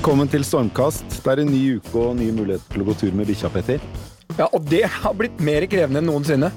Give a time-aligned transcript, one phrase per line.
[0.00, 1.18] Velkommen til Stormkast.
[1.20, 3.82] Det er en ny uke og nye muligheter til å gå tur med bikkja, Petter.
[4.38, 6.48] Ja, og det har blitt mer krevende enn noensinne.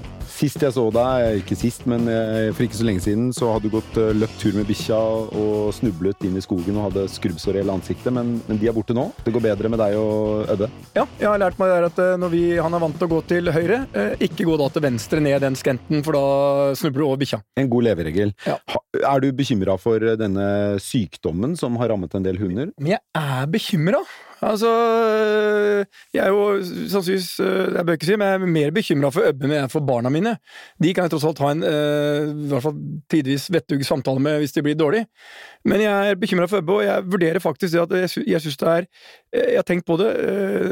[0.43, 3.69] Sist jeg så deg, ikke sist, men eh, for ikke så lenge siden, så hadde
[3.69, 4.97] du gått eh, løpt tur med bikkja
[5.39, 8.75] og snublet inn i skogen og hadde skrubbsår i hele ansiktet, men, men, de er
[8.75, 9.05] borte nå.
[9.23, 10.67] Det går bedre med deg og Ødde.
[10.97, 13.21] Ja, jeg har lært meg at eh, når vi, han er vant til å gå
[13.29, 13.79] til høyre,
[14.27, 17.39] ikke gå da til venstre ned den skrenten, for da snubler du over bikkja.
[17.63, 18.35] En god leveregel.
[18.43, 18.59] Ja.
[18.99, 20.49] Er du bekymra for denne
[20.84, 22.75] sykdommen som har rammet en del hunder?
[22.75, 24.03] Men jeg er bekymra.
[24.43, 24.70] Altså,
[26.13, 26.59] jeg er jo
[26.91, 30.11] sannsynligvis Jeg bør ikke si, men jeg er mer bekymra for Øbbe enn for barna
[30.13, 30.35] mine.
[30.81, 32.77] De kan jeg tross alt ha en i hvert fall
[33.11, 35.07] tidvis vettug samtale med hvis de blir dårlige.
[35.70, 38.59] Men jeg er bekymra for Øbbe, og jeg vurderer faktisk det at jeg, jeg syns
[38.59, 38.89] det er
[39.43, 40.11] Jeg har tenkt på det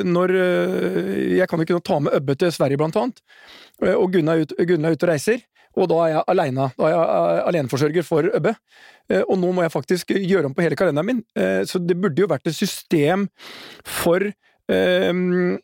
[0.07, 0.35] når
[1.37, 3.23] Jeg kan jo ikke ta med Øbbe til Sverige, blant annet,
[3.95, 5.41] og Gunnar er ute ut og reiser.
[5.79, 6.69] Og da er jeg aleine.
[6.77, 8.55] Da er jeg aleneforsørger for Øbbe.
[9.11, 11.21] Eh, og nå må jeg faktisk gjøre om på hele kalenderen min.
[11.35, 13.27] Eh, så det burde jo vært et system
[13.87, 14.31] for
[14.71, 15.11] eh,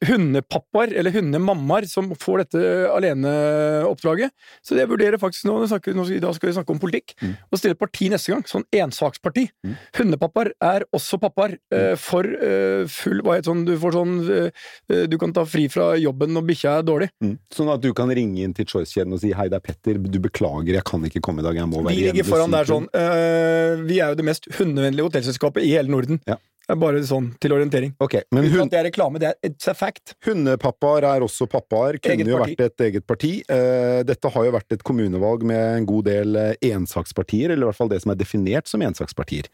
[0.10, 2.64] hundepappaer, eller hundemammaer, som får dette
[2.94, 4.34] aleneoppdraget.
[4.66, 7.36] Så jeg vurderer faktisk nå, snakker, nå da skal vi snakke om politikk, mm.
[7.52, 8.44] Og stille et parti neste gang.
[8.50, 9.48] Sånn ensaksparti.
[9.66, 9.76] Mm.
[10.00, 11.58] Hundepappaer er også pappaer.
[11.74, 12.02] Eh, mm.
[12.02, 15.90] for eh, full hva heter sånn, Du får sånn eh, Du kan ta fri fra
[16.00, 17.10] jobben når bikkja er dårlig.
[17.24, 17.36] Mm.
[17.54, 20.20] Sånn at du kan ringe inn til Choice-kjeden og si 'hei, det er Petter, du
[20.24, 21.98] beklager, jeg kan ikke komme i dag, jeg må være hjemme'.
[21.98, 22.88] Vi ligger foran der sånn.
[22.94, 26.22] Uh, vi er jo det mest hundevennlige hotellselskapet i hele Norden.
[26.28, 26.38] Ja.
[26.68, 27.94] Bare sånn til orientering.
[28.04, 30.18] Okay, men hun, at det er reklame, det er it's a fact.
[30.28, 32.00] Hundepappaer er også pappaer.
[32.04, 33.38] Kunne jo vært et eget parti.
[33.48, 37.72] Uh, dette har jo vært et kommunevalg med en god del uh, ensakspartier, eller i
[37.72, 39.48] hvert fall det som er definert som ensakspartier.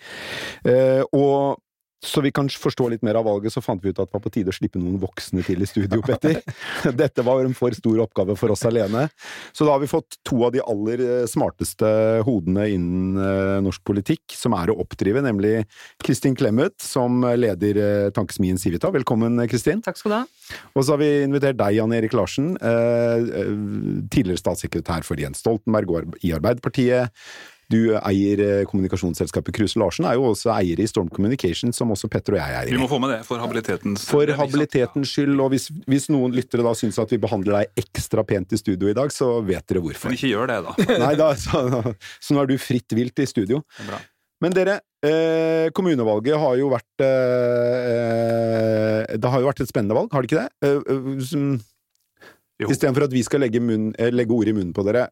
[0.65, 1.61] Uh, og
[2.03, 4.23] så vi kan forstå litt mer av valget, så fant vi ut at det var
[4.25, 6.41] på tide å slippe noen voksne til i studio, Petter.
[7.01, 9.05] Dette var en for stor oppgave for oss alene.
[9.55, 11.87] Så da har vi fått to av de aller eh, smarteste
[12.27, 15.63] hodene innen eh, norsk politikk, som er å oppdrive, nemlig
[16.03, 18.91] Kristin Clemet, som leder eh, Tankesmien Civita.
[18.93, 19.83] Velkommen, Kristin.
[19.85, 20.23] Takk skal du ha.
[20.75, 22.51] Og så har vi invitert deg, Jan Erik Larsen,
[24.11, 27.13] tidligere statssekretær for Jens Stoltenberg i Arbeiderpartiet.
[27.73, 32.09] Du eier eh, kommunikasjonsselskapet Kruse Larsen, er jo også eier i Storm Communication, som også
[32.11, 32.75] Petter og jeg er i.
[32.75, 36.65] Vi må få med det for habilitetens For habilitetens skyld, og hvis, hvis noen lyttere
[36.65, 39.81] da syns at vi behandler deg ekstra pent i studio i dag, så vet dere
[39.85, 40.11] hvorfor.
[40.11, 40.75] Men ikke gjør det, da.
[41.05, 41.63] Nei, da, så,
[42.19, 43.63] så, nå er du fritt vilt i studio.
[44.43, 49.95] Men dere, eh, kommunevalget har jo vært eh, eh, Det har jo vært et spennende
[49.97, 50.69] valg, har det ikke det?
[50.69, 51.53] Eh, som,
[52.63, 55.07] Istedenfor at vi skal legge, munn, legge, ord i munnen på dere.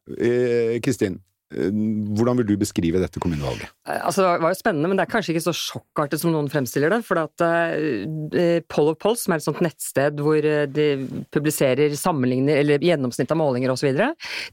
[0.85, 3.69] Kristin, Eh, hvordan vil du beskrive dette kommunevalget?
[3.88, 6.50] Eh, altså, det var jo spennende, men det er kanskje ikke så sjokkartet som noen
[6.51, 7.01] fremstiller det.
[7.07, 10.88] For at uh, Poll of Polls, som er et sånt nettsted hvor de
[11.34, 13.91] publiserer sammenligner, eller gjennomsnitt av målinger osv.,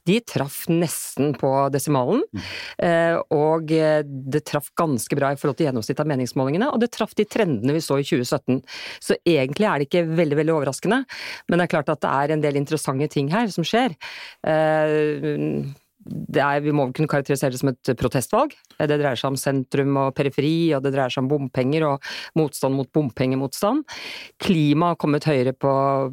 [0.08, 2.24] de traff nesten på desimalen.
[2.34, 2.46] Mm.
[2.82, 7.14] Uh, og det traff ganske bra i forhold til gjennomsnitt av meningsmålingene, og det traff
[7.18, 8.62] de trendene vi så i 2017.
[9.04, 11.02] Så egentlig er det ikke veldig, veldig overraskende,
[11.48, 13.94] men det er klart at det er en del interessante ting her som skjer.
[14.42, 15.68] Uh,
[16.38, 18.54] er, vi må kunne karakterisere det som et protestvalg.
[18.78, 22.08] Det dreier seg om sentrum og periferi, og det dreier seg om bompenger og
[22.38, 23.84] motstand mot bompengemotstand.
[24.42, 25.72] Klima har kommet høyere på,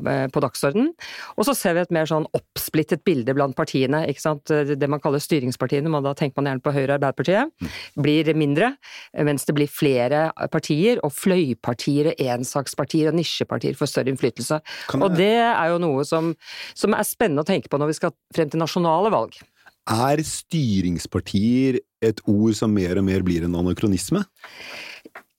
[0.10, 0.92] eh, på dagsordenen.
[1.38, 4.06] Og så ser vi et mer sånn oppsplittet bilde blant partiene.
[4.08, 4.46] ikke sant?
[4.46, 7.52] Det man kaller styringspartiene, men da tenker man gjerne på Høyre og Arbeiderpartiet,
[7.96, 8.76] blir mindre,
[9.14, 14.62] mens det blir flere partier, og fløypartier og ensakspartier og nisjepartier får større innflytelse.
[15.00, 16.34] Og det er jo noe som,
[16.74, 19.38] som er spennende å tenke på når vi skal frem til nasjonale valg.
[19.86, 24.24] Er styringspartier et ord som mer og mer blir en anakronisme?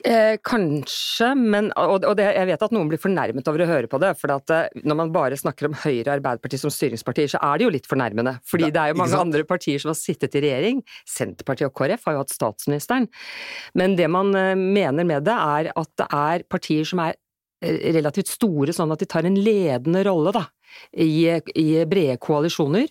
[0.07, 3.91] Eh, kanskje, men Og, og det, jeg vet at noen blir fornærmet over å høre
[3.91, 4.13] på det.
[4.21, 7.59] For at eh, når man bare snakker om Høyre og Arbeiderpartiet som styringspartier, så er
[7.59, 8.37] det jo litt fornærmende.
[8.47, 10.85] Fordi det er jo mange andre partier som har sittet i regjering.
[11.11, 13.09] Senterpartiet og KrF har jo hatt statsministeren.
[13.75, 17.17] Men det man eh, mener med det, er at det er partier som er
[17.67, 20.47] eh, relativt store, sånn at de tar en ledende rolle, da
[20.93, 22.89] i, i brede koalisjoner,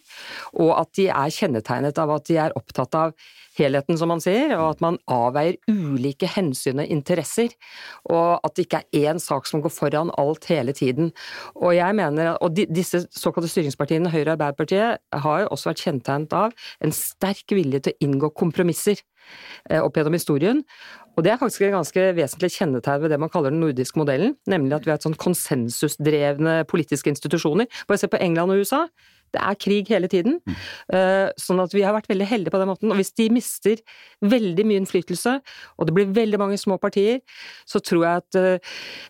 [0.53, 3.15] og at de er kjennetegnet av at de er opptatt av
[3.55, 7.53] helheten, som man sier, og at man avveier ulike hensyn og interesser,
[8.09, 11.11] og at det ikke er én sak som går foran alt hele tiden.
[11.55, 16.35] Og jeg mener, og disse såkalte styringspartiene, Høyre og Arbeiderpartiet, har jo også vært kjennetegnet
[16.35, 19.01] av en sterk vilje til å inngå kompromisser
[19.81, 20.61] opp gjennom historien,
[21.15, 24.35] og det er faktisk et ganske vesentlig kjennetegn ved det man kaller den nordiske modellen,
[24.51, 27.69] nemlig at vi har et sånn konsensusdrevne politiske institusjoner.
[27.87, 28.83] Bare se på England og USA.
[29.33, 30.37] Det er krig hele tiden.
[30.45, 30.57] Mm.
[31.41, 32.91] Sånn at vi har vært veldig heldige på den måten.
[32.91, 33.81] Og hvis de mister
[34.25, 35.37] veldig mye innflytelse,
[35.75, 37.21] og det blir veldig mange små partier,
[37.67, 38.39] så tror jeg at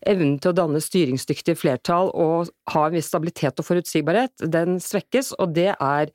[0.10, 5.36] evnen til å danne styringsdyktige flertall og ha en viss stabilitet og forutsigbarhet, den svekkes,
[5.40, 6.14] og det er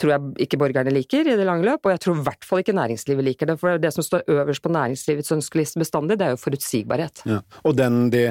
[0.00, 2.62] tror jeg ikke borgerne liker i det lange løp, og jeg tror i hvert fall
[2.62, 3.58] ikke næringslivet liker det.
[3.60, 7.24] For det som står øverst på næringslivets ønskeliste bestandig, det er jo forutsigbarhet.
[7.28, 7.40] Ja.
[7.64, 8.26] Og den, det,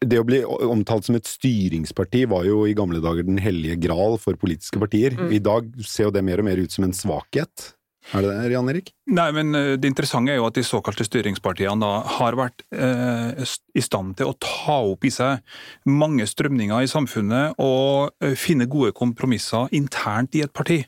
[0.00, 4.18] det å bli omtalt som et styringsparti var jo i gamle dager den hellige gral
[4.20, 5.16] for politiske partier.
[5.16, 5.30] Mm.
[5.36, 7.72] I dag ser jo det mer og mer ut som en svakhet.
[8.16, 8.88] Er det det, Jan Erik?
[9.12, 13.44] Nei, men eh, Det interessante er jo at de såkalte styringspartiene da har vært eh,
[13.76, 15.44] i stand til å ta opp i seg
[15.86, 20.80] mange strømninger i samfunnet og eh, finne gode kompromisser internt i et parti.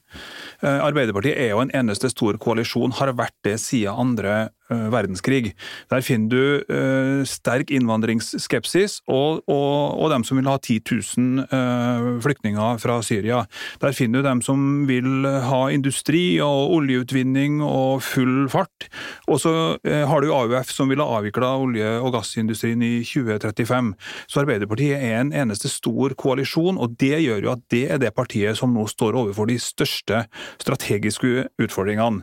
[0.64, 4.48] Eh, Arbeiderpartiet er jo en eneste stor koalisjon, har vært det siden andre
[4.92, 5.52] verdenskrig.
[5.92, 10.80] Der finner du uh, sterk innvandringsskepsis og, og, og, dem som vil ha 10
[11.16, 13.42] 000 uh, flyktninger fra Syria.
[13.82, 18.88] Der finner du dem som vil ha industri og oljeutvinning og full fart.
[19.28, 19.52] Og så
[19.82, 23.92] har du AUF som vil ha avvikla olje- og gassindustrien i 2035.
[24.28, 28.12] Så Arbeiderpartiet er en eneste stor koalisjon, og det gjør jo at det er det
[28.16, 30.24] partiet som nå står overfor de største
[30.62, 32.22] strategiske utfordringene.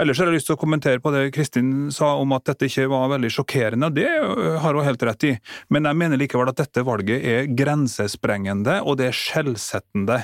[0.00, 2.88] Ellers har jeg lyst til å kommentere på det Kristin sa om at dette ikke
[2.90, 5.32] var veldig sjokkerende, det øh, har hun helt rett i.
[5.72, 10.20] Men jeg mener likevel at dette valget er grensesprengende, og det er skjellsettende.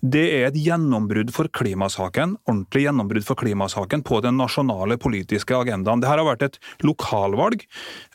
[0.00, 6.02] Det er et gjennombrudd for klimasaken, ordentlig gjennombrudd for klimasaken på den nasjonale politiske agendaen.
[6.02, 7.66] Dette har vært et lokalvalg,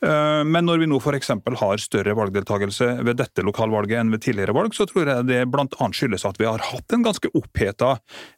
[0.06, 1.34] øh, men når vi nå f.eks.
[1.62, 5.90] har større valgdeltakelse ved dette lokalvalget enn ved tidligere valg, så tror jeg det bl.a.
[5.92, 7.96] skyldes at vi har hatt en ganske oppheta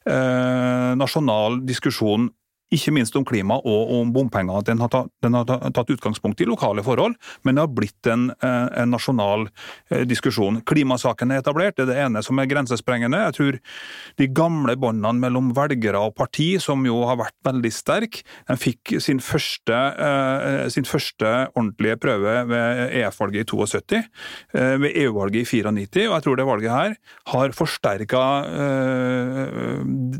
[0.08, 2.28] eh, nasjonal diskusjon
[2.74, 4.62] ikke minst om klima og om bompenger.
[4.66, 7.16] Den har, tatt, den har tatt utgangspunkt i lokale forhold,
[7.46, 9.46] men det har blitt en, eh, en, nasjonal
[9.90, 10.60] eh, diskusjon.
[10.68, 13.22] Klimasaken er etablert, det er det ene som er grensesprengende.
[13.28, 13.58] Jeg tror
[14.20, 18.98] de gamle båndene mellom velgere og parti, som jo har vært veldig sterke, de fikk
[19.04, 19.78] sin første,
[20.08, 24.02] eh, sin første ordentlige prøve ved EF-valget i 72,
[24.52, 26.94] ved EU-valget i 94, og jeg tror det valget her
[27.32, 28.22] har forsterka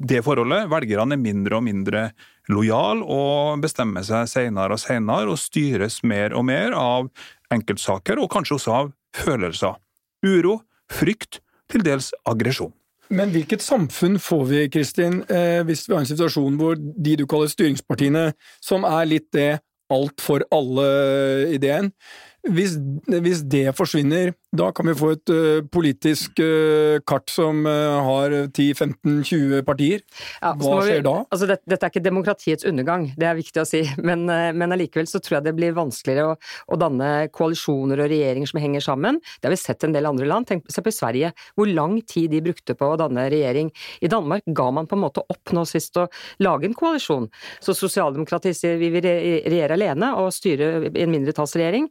[0.08, 0.68] det forholdet.
[0.70, 2.04] Velgerne er mindre og mindre
[2.52, 7.10] lojal og bestemmer seg senere og senere og styres mer og mer av
[7.54, 9.78] enkeltsaker, og kanskje også av følelser.
[10.26, 10.58] Uro,
[10.92, 12.72] frykt, til dels aggresjon.
[13.12, 17.24] Men hvilket samfunn får vi, Kristin, eh, hvis vi har en situasjon hvor de du
[17.28, 18.30] kaller styringspartiene,
[18.64, 19.60] som er litt det
[19.92, 21.92] alt for alle-ideen,
[22.48, 22.76] hvis,
[23.08, 28.32] hvis, det forsvinner, da kan vi få et uh, politisk uh, kart som uh, har
[28.46, 30.00] 10-15-20 partier.
[30.40, 31.14] Ja, Hva skjer da?
[31.28, 33.82] Altså, det, dette er ikke demokratiets undergang, det er viktig å si.
[34.08, 36.36] Men, men allikevel så tror jeg det blir vanskeligere å,
[36.72, 39.18] å, danne koalisjoner og regjeringer som henger sammen.
[39.36, 40.48] Det har vi sett i en del andre land.
[40.48, 43.68] Tenk se på Sverige, hvor lang tid de brukte på å danne regjering.
[44.00, 46.06] I Danmark ga man på en måte opp nå sist å
[46.44, 47.28] lage en koalisjon.
[47.64, 51.90] Så sosialdemokratiet sier vi vil regjere alene og styre en mindretallsregjering.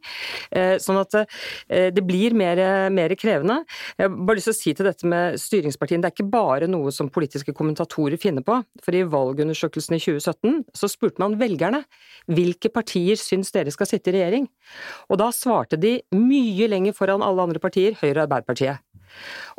[0.50, 1.20] Eh, sånn at
[1.68, 3.58] det blir mer, mer, krevende.
[3.98, 6.68] Jeg har bare lyst til å si til dette med styringspartiene, det er ikke bare
[6.70, 8.60] noe som politiske kommentatorer finner på.
[8.84, 11.84] For i valgundersøkelsen i 2017 så spurte man velgerne
[12.32, 14.48] hvilke partier syns dere skal sitte i regjering.
[15.12, 18.87] Og da svarte de mye lenger foran alle andre partier, Høyre og Arbeiderpartiet.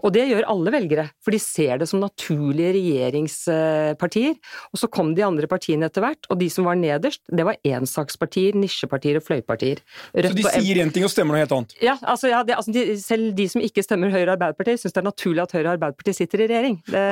[0.03, 4.37] Og det gjør alle velgere, for de ser det som naturlige regjeringspartier.
[4.73, 7.59] Og så kom de andre partiene etter hvert, og de som var nederst, det var
[7.67, 9.83] ensakspartier, nisjepartier og fløypartier.
[10.15, 11.77] Rødt så de sier én ting og stemmer noe helt annet?
[11.83, 14.95] Ja, altså, ja det, altså de, selv de som ikke stemmer Høyre og Arbeiderpartiet, syns
[14.95, 16.81] det er naturlig at Høyre og Arbeiderpartiet sitter i regjering.
[16.87, 17.05] Det,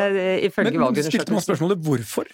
[0.48, 2.30] ifølge Men stilte man spørsmålet hvorfor?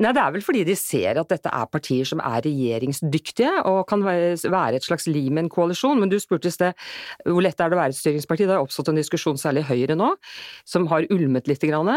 [0.00, 3.82] Nei, Det er vel fordi de ser at dette er partier som er regjeringsdyktige og
[3.90, 6.00] kan være et slags lim i en koalisjon.
[6.00, 6.72] Men du spurte i sted
[7.26, 8.46] hvor lett er det å være et styringsparti.
[8.48, 10.14] Det har oppstått en diskusjon, særlig Høyre nå,
[10.64, 11.60] som har ulmet litt.
[11.60, 11.92] Grann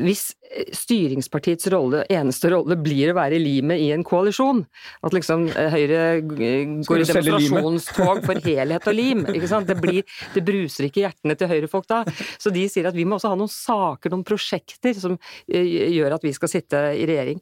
[0.00, 4.62] hvis eh, styringspartiets rolle, eneste rolle blir å være i limet i en koalisjon,
[5.04, 9.68] at liksom eh, Høyre går i demonstrasjonstog for helhet og lim, ikke sant?
[9.68, 10.00] Det, blir,
[10.32, 12.02] det bruser ikke hjertene til Høyre-folk da.
[12.40, 16.16] Så de sier at vi må også ha noen saker, noen prosjekter, som eh, gjør
[16.16, 17.40] at vi skal sitte i regjering.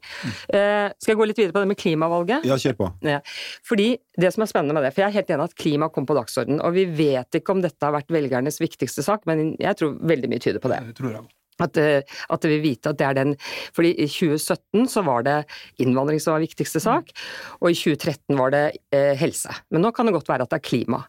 [0.51, 2.47] Skal jeg gå litt videre på det med klimavalget?
[2.47, 2.93] Ja, kjør på.
[3.07, 3.21] Ja.
[3.67, 6.07] Fordi det som er spennende med det, for jeg er helt enig at klima kom
[6.09, 9.79] på dagsordenen, og vi vet ikke om dette har vært velgernes viktigste sak, men jeg
[9.79, 10.83] tror veldig mye tyder på det.
[10.91, 11.29] det tror jeg.
[11.61, 12.01] At, eh,
[12.33, 13.35] at vi vite at det er den
[13.75, 15.37] fordi i 2017 så var det
[15.83, 17.11] innvandring som var viktigste sak,
[17.59, 18.65] og i 2013 var det
[18.95, 19.53] eh, helse.
[19.71, 21.03] Men nå kan det godt være at det er klima.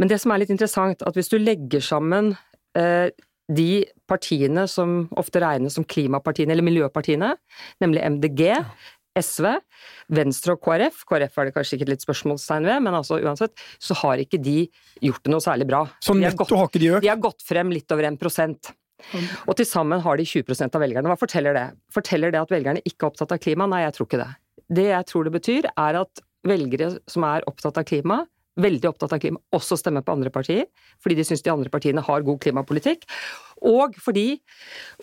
[0.00, 2.32] Men det som er litt interessant, at hvis du legger sammen
[2.78, 3.10] eh,
[3.52, 7.34] de partiene som ofte regnes som klimapartiene, eller miljøpartiene,
[7.82, 8.42] nemlig MDG,
[9.18, 9.48] SV,
[10.16, 13.52] Venstre og KrF, KrF er det kanskje ikke et litt spørsmålstegn ved, men altså uansett,
[13.82, 14.62] så har ikke de
[15.04, 15.82] gjort det noe særlig bra.
[16.04, 17.04] Så netto har ikke de økt?
[17.04, 18.72] De har gått frem litt over 1 prosent.
[19.46, 21.10] Og til sammen har de 20% av velgerne.
[21.10, 21.66] Hva forteller det?
[21.94, 23.68] Forteller det at velgerne ikke er opptatt av klima?
[23.70, 24.30] Nei, jeg tror ikke det.
[24.72, 28.22] Det jeg tror det betyr, er at velgere som er opptatt av klima,
[28.60, 30.66] veldig opptatt av klima, også stemmer på andre partier,
[31.02, 33.06] fordi de syns de andre partiene har god klimapolitikk,
[33.68, 34.26] og fordi,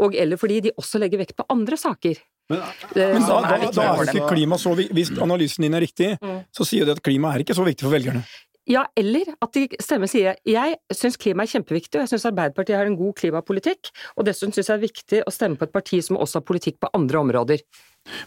[0.03, 2.19] og eller fordi de også legger vekt på andre saker.
[2.49, 2.61] Men,
[2.95, 6.39] men da, da, da, er ikke klima så Hvis analysen din er riktig, mm.
[6.49, 8.23] så sier det at klima er ikke så viktig for velgerne.
[8.69, 12.77] Ja, eller at de stemmer sier jeg syns klima er kjempeviktig, og jeg syns Arbeiderpartiet
[12.77, 15.73] har en god klimapolitikk, og dessuten syns jeg det er viktig å stemme på et
[15.73, 17.63] parti som også har politikk på andre områder.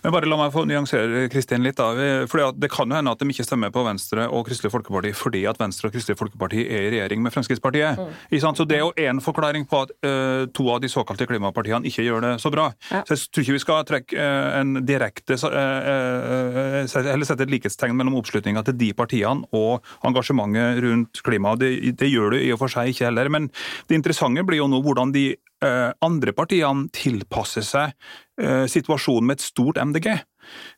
[0.03, 1.77] Men bare La meg få nyansere Kristin litt.
[1.77, 5.13] da, fordi Det kan jo hende at de ikke stemmer på Venstre og Kristelig Folkeparti
[5.15, 7.99] fordi at Venstre og Kristelig Folkeparti er i regjering med Fremskrittspartiet.
[7.99, 8.55] Mm.
[8.57, 12.05] Så Det er jo én forklaring på at uh, to av de såkalte klimapartiene ikke
[12.05, 12.73] gjør det så bra.
[12.91, 13.03] Ja.
[13.07, 17.97] Så Jeg tror ikke vi skal trekke uh, en direkte uh, eller sette et likhetstegn
[17.97, 21.57] mellom oppslutninga til de partiene og engasjementet rundt klima.
[21.57, 23.29] Det, det gjør det i og for seg ikke heller.
[23.29, 23.51] Men
[23.89, 25.33] det interessante blir jo nå hvordan de
[26.03, 30.07] andre partiene tilpasser seg Eh, situasjonen med et stort MDG.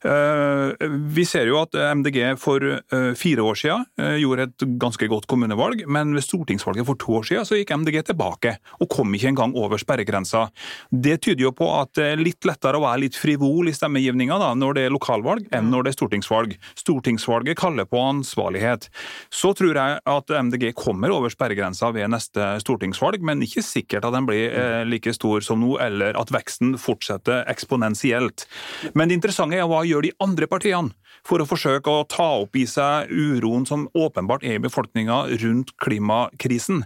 [0.04, 3.84] Eh, vi ser jo at MDG for eh, fire år siden
[4.20, 8.00] gjorde et ganske godt kommunevalg, men ved stortingsvalget for to år siden så gikk MDG
[8.10, 10.46] tilbake, og kom ikke engang over sperregrensa.
[10.90, 14.38] Det tyder jo på at det er litt lettere å være litt frivol i stemmegivninga
[14.58, 16.56] når det er lokalvalg, enn når det er stortingsvalg.
[16.80, 18.88] Stortingsvalget kaller på ansvarlighet.
[19.32, 24.16] Så tror jeg at MDG kommer over sperregrensa ved neste stortingsvalg, men ikke sikkert at
[24.16, 28.46] den blir like stor som nå, eller at veksten fortsetter eksponentielt.
[28.94, 30.94] Men det interessante er hva gjør de andre partiene
[31.24, 35.72] for å forsøke å ta opp i seg uroen som åpenbart er i befolkninga rundt
[35.80, 36.82] klimakrisen.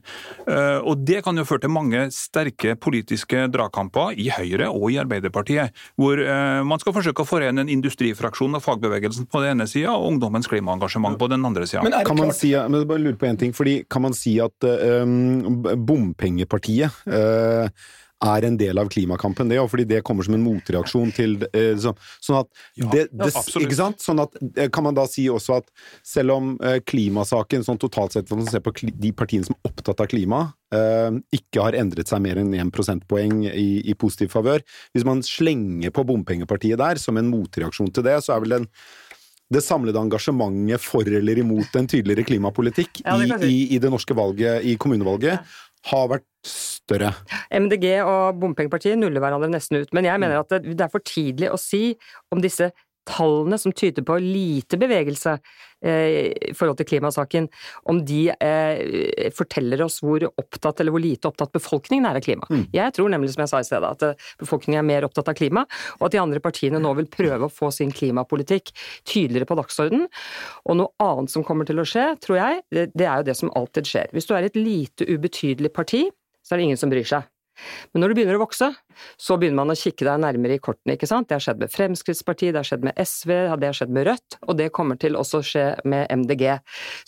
[0.47, 4.99] Eh, og Det kan jo føre til mange sterke politiske dragkamper i Høyre og i
[5.00, 9.68] Arbeiderpartiet, hvor eh, man skal forsøke å forene en industrifraksjon av fagbevegelsen på den ene
[9.70, 11.87] sida og ungdommens klimaengasjement på den andre sida.
[12.06, 15.64] Kan man si, men bare lurer på en ting, fordi kan man si at um,
[15.88, 17.66] bompengepartiet uh,
[18.25, 21.75] er en del av klimakampen, det, og fordi det kommer som en motreaksjon til eh,
[21.79, 21.93] så,
[22.25, 22.49] Sånn at
[22.93, 24.03] det, det ja, Ikke sant?
[24.03, 25.69] Sånn at eh, Kan man da si også at
[26.07, 29.71] selv om eh, klimasaken sånn totalt sett, hvis man ser på de partiene som er
[29.71, 30.41] opptatt av klima,
[30.75, 34.65] eh, ikke har endret seg mer enn 1 prosentpoeng i, i positiv favør
[34.97, 38.73] Hvis man slenger på bompengepartiet der som en motreaksjon til det, så er vel den
[39.49, 44.13] det samlede engasjementet for eller imot en tydeligere klimapolitikk ja, i, i, i, det norske
[44.13, 45.41] valget, i kommunevalget,
[45.89, 47.12] har vært større.
[47.52, 51.50] MDG og bompengepartiet nuller hverandre nesten ut, men jeg mener at det er for tidlig
[51.52, 51.92] å si
[52.35, 52.71] om disse
[53.09, 55.37] tallene som tyder på lite bevegelse
[55.85, 57.49] eh, i forhold til klimasaken,
[57.90, 62.49] om de eh, forteller oss hvor opptatt eller hvor lite opptatt befolkningen er av klima.
[62.50, 62.66] Mm.
[62.75, 65.38] Jeg tror nemlig, som jeg sa i stedet, at eh, befolkningen er mer opptatt av
[65.38, 65.64] klima,
[65.99, 68.75] og at de andre partiene nå vil prøve å få sin klimapolitikk
[69.09, 70.07] tydeligere på dagsorden.
[70.68, 73.38] Og noe annet som kommer til å skje, tror jeg, det, det er jo det
[73.40, 74.12] som alltid skjer.
[74.16, 76.09] Hvis du er et lite ubetydelig parti,
[76.49, 77.28] så er det ingen som bryr seg.
[77.93, 78.69] Men når du begynner å vokse,
[79.21, 81.28] så begynner man å kikke deg nærmere i kortene, ikke sant.
[81.28, 84.38] Det har skjedd med Fremskrittspartiet, det har skjedd med SV, det har skjedd med Rødt,
[84.47, 86.45] og det kommer til også å skje med MDG.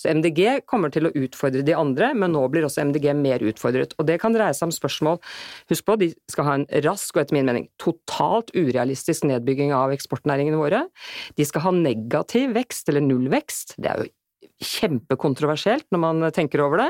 [0.00, 3.94] Så MDG kommer til å utfordre de andre, men nå blir også MDG mer utfordret.
[3.99, 5.20] Og det kan dreie seg om spørsmål
[5.70, 9.94] Husk på, de skal ha en rask og etter min mening totalt urealistisk nedbygging av
[9.94, 10.85] eksportnæringene våre.
[11.38, 13.76] De skal ha negativ vekst, eller nullvekst.
[13.80, 14.11] Det er jo
[14.61, 16.88] kjempekontroversielt når man tenker over det.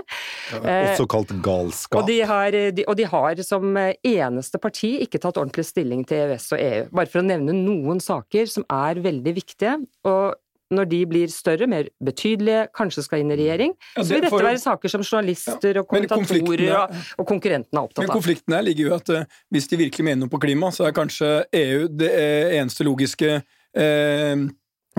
[0.54, 2.02] Ja, også kalt galskap.
[2.02, 6.26] Og de, har, de, og de, har, som eneste parti ikke tatt ordentlig stilling til
[6.26, 6.85] EØS og EU.
[7.00, 9.80] Bare for å nevne noen saker som er veldig viktige.
[10.09, 10.38] og
[10.71, 14.23] når de blir større, mer betydelige, kanskje skal inn i regjering, ja, det, så vil
[14.23, 18.07] dette for, være saker som journalister ja, og kommentatorer og, og konkurrentene er opptatt av.
[18.07, 20.87] Men konflikten her ligger jo at uh, hvis de virkelig mener noe på klima, så
[20.87, 22.12] er kanskje EU det
[22.61, 24.47] eneste logiske uh,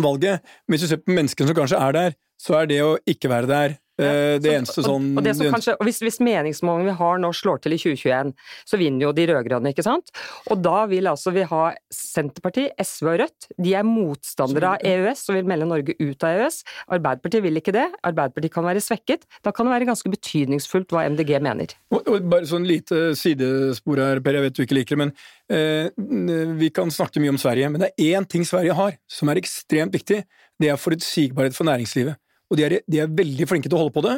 [0.03, 0.51] valget.
[0.65, 3.29] Men hvis du ser på menneskene som kanskje er der, så er det å ikke
[3.29, 7.19] være der eh, det eneste sånn og, og, kanskje, og Hvis, hvis meningsmålingene vi har
[7.21, 8.31] nå slår til i 2021,
[8.67, 10.10] så vinner jo de rød-grønne, ikke sant?
[10.50, 13.50] Og da vil altså vi ha Senterpartiet, SV og Rødt.
[13.62, 16.62] De er motstandere av EØS og vil melde Norge ut av EØS.
[16.98, 17.88] Arbeiderpartiet vil ikke det.
[18.07, 19.27] Arbeiderpartiet kan være svekket.
[19.45, 21.75] Da kan det være ganske betydningsfullt hva MDG mener.
[21.93, 25.13] Og, og bare sånn lite sidespor her, Per, jeg vet du ikke liker det, men
[25.53, 27.69] eh, vi kan snakke mye om Sverige.
[27.74, 30.24] Men det er én ting Sverige har som er ekstremt viktig.
[30.62, 32.17] Det er forutsigbarhet for næringslivet
[32.51, 34.17] og de er, de er, veldig flinke til å holde på det.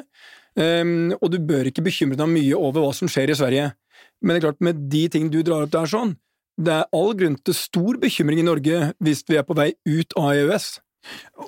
[0.57, 3.71] Um, og du bør ikke bekymre deg mye over hva som skjer i Sverige.
[4.21, 6.15] Men det er klart, med de ting du drar opp der sånn,
[6.57, 10.13] det er all grunn til stor bekymring i Norge hvis vi er på vei ut
[10.19, 10.67] av EØS.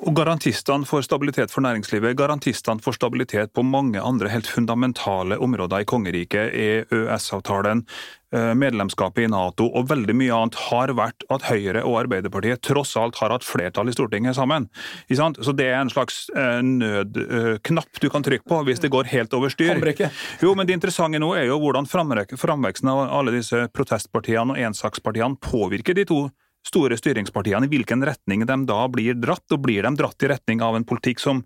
[0.06, 5.84] Og Garantistene for stabilitet for næringslivet, garantistene for stabilitet på mange andre helt fundamentale områder
[5.84, 7.86] i kongeriket, EØS-avtalen,
[8.34, 12.96] eh, medlemskapet i Nato og veldig mye annet har vært at Høyre og Arbeiderpartiet tross
[13.00, 14.68] alt har hatt flertall i Stortinget sammen.
[15.10, 19.34] Så det er en slags eh, nødknapp du kan trykke på hvis det går helt
[19.34, 19.80] over styr.
[20.42, 25.40] Jo, men Det interessante nå er jo hvordan framveksten av alle disse protestpartiene og ensakspartiene
[25.40, 26.26] påvirker de to
[26.65, 29.45] store styringspartiene, i hvilken retning de da blir dratt.
[29.53, 31.43] Og blir de dratt i retning av en politikk som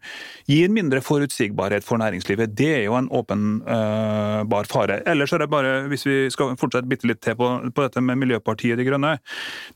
[0.49, 2.55] gir mindre forutsigbarhet for næringslivet?
[2.57, 5.01] Det er jo en åpenbar uh, fare.
[5.09, 8.19] Ellers er det bare, hvis vi skal fortsette bitte litt til på, på, dette med
[8.21, 9.15] Miljøpartiet De Grønne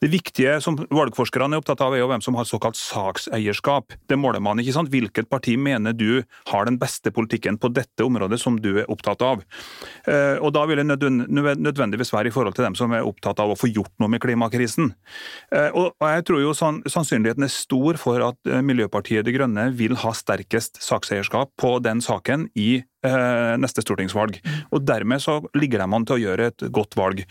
[0.02, 3.98] Det viktige som valgforskerne er opptatt av, er jo hvem som har såkalt sakseierskap.
[4.10, 4.92] Det måler man, ikke sant?
[4.94, 9.24] Hvilket parti mener du har den beste politikken på dette området som du er opptatt
[9.26, 9.44] av?
[10.08, 13.54] Uh, og da vil det nødvendigvis være i forhold til dem som er opptatt av
[13.54, 14.94] å få gjort noe med klimakrisen.
[15.54, 19.98] Eh, og jeg tror jo sannsynligheten er stor for at eh, Miljøpartiet De Grønne vil
[20.04, 24.40] ha sterkest sakseierskap på den saken i eh, neste stortingsvalg.
[24.72, 27.26] Og Dermed så ligger de an til å gjøre et godt valg.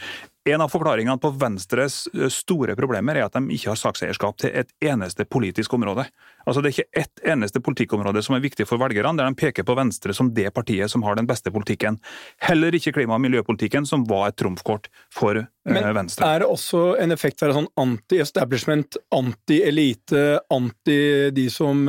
[0.45, 4.73] En av forklaringene på Venstres store problemer er at de ikke har sakseierskap til et
[4.83, 6.09] eneste politisk område.
[6.43, 9.63] Altså Det er ikke ett eneste politikkområde som er viktig for velgerne, der de peker
[9.63, 12.01] på Venstre som det partiet som har den beste politikken.
[12.43, 16.27] Heller ikke klima- og miljøpolitikken, som var et trumfkort for Men Venstre.
[16.27, 21.87] Men er det også en effekt av sånn anti-establishment, anti-elite, anti de som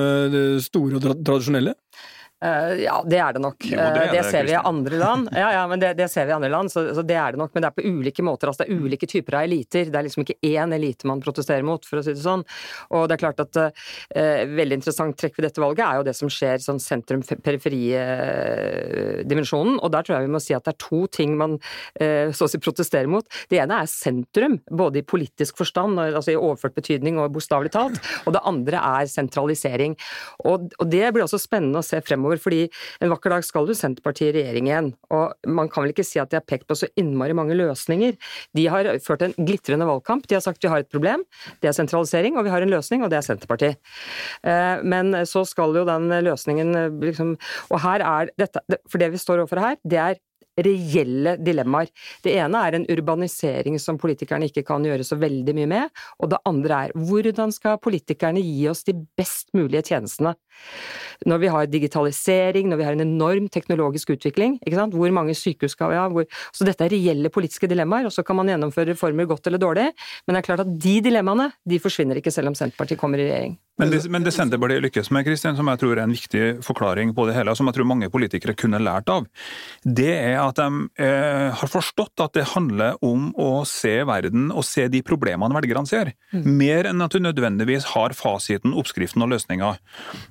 [0.61, 1.73] store og tradisjonelle?
[2.43, 3.55] Uh, ja, det er det nok.
[3.63, 5.29] Jo, det, er det, det, ser vi i andre land.
[5.31, 7.39] Ja, ja, men det, det, ser vi i andre land, så, så, det er det
[7.39, 7.53] nok.
[7.55, 8.47] Men det er på ulike måter.
[8.49, 9.85] altså Det er ulike typer av eliter.
[9.87, 12.43] Det er liksom ikke én elite man protesterer mot, for å si det sånn.
[12.91, 13.71] Og det er klart at uh,
[14.59, 19.75] veldig interessant trekk ved dette valget er jo det som skjer sånn sentrum-periferi-dimensjonen.
[19.79, 22.43] Og der tror jeg vi må si at det er to ting man uh, så
[22.43, 23.25] å si protesterer mot.
[23.47, 27.95] Det ene er sentrum, både i politisk forstand, altså i overført betydning og bokstavelig talt.
[28.27, 29.95] Og det andre er sentralisering.
[30.43, 32.43] Og, og det blir også spennende å se fremover fremover.
[32.43, 32.69] fordi
[33.01, 36.19] en vakker dag skal jo Senterpartiet i regjering igjen, og man kan vel ikke si
[36.19, 38.17] at de har pekt på så innmari mange løsninger.
[38.53, 40.27] De har ført en glitrende valgkamp.
[40.27, 41.23] De har sagt vi har et problem,
[41.61, 43.79] det er sentralisering, og vi har en løsning, og det er Senterpartiet.
[44.43, 47.35] Eh, men så skal jo den løsningen eh, liksom
[47.71, 50.19] Og her er dette For det vi står overfor her, det er
[50.59, 51.89] reelle dilemmaer.
[52.23, 56.33] Det ene er en urbanisering som politikerne ikke kan gjøre så veldig mye med, og
[56.33, 60.35] det andre er hvordan skal politikerne gi oss de best mulige tjenestene?
[61.25, 64.59] Når vi har digitalisering, når vi har en enorm teknologisk utvikling,
[64.93, 66.07] hvor mange sykehus skal vi ha?
[66.13, 66.27] Hvor...
[66.53, 69.89] Så dette er reelle politiske dilemmaer, og så kan man gjennomføre reformer godt eller dårlig,
[70.25, 73.29] men det er klart at de dilemmaene de forsvinner ikke selv om Senterpartiet kommer i
[73.29, 73.57] regjering.
[73.81, 77.09] Men det, men det Senterpartiet lykkes med, Kristin, som jeg tror er en viktig forklaring
[77.17, 79.25] på det hele, som jeg tror mange politikere kunne lært av,
[79.81, 84.61] det er at de eh, har forstått at det handler om å se verden og
[84.67, 86.45] se de problemene velgerne ser, mm.
[86.59, 89.71] mer enn at du nødvendigvis har fasiten, oppskriften og løsninga.